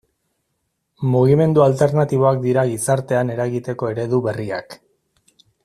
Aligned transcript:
Mugimendu 1.15 1.63
alternatiboak 1.65 2.41
dira 2.47 2.63
gizartean 2.71 3.33
eragiteko 3.35 3.93
eredu 3.97 4.23
berriak. 4.29 4.79